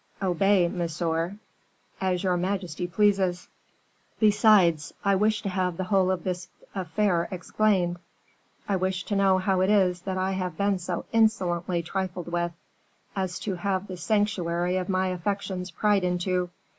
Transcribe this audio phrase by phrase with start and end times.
[0.23, 1.35] "Obey, monsieur!"
[2.01, 3.47] "As your majesty pleases."
[4.19, 7.99] "Besides, I wish to have the whole of this affair explained;
[8.67, 12.51] I wish to know how it is that I have been so insolently trifled with,
[13.15, 16.49] as to have the sanctuary of my affections pried into.